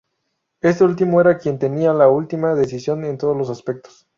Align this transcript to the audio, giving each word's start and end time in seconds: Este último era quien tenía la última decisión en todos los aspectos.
Este 0.61 0.83
último 0.83 1.21
era 1.21 1.37
quien 1.37 1.59
tenía 1.59 1.93
la 1.93 2.07
última 2.09 2.55
decisión 2.55 3.05
en 3.05 3.19
todos 3.19 3.37
los 3.37 3.51
aspectos. 3.51 4.07